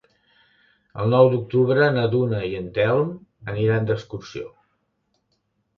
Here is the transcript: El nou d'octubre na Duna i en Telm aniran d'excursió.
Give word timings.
El 1.03 1.13
nou 1.15 1.29
d'octubre 1.33 1.91
na 1.99 2.07
Duna 2.15 2.41
i 2.49 2.49
en 2.63 2.73
Telm 2.79 3.15
aniran 3.55 3.89
d'excursió. 3.93 4.53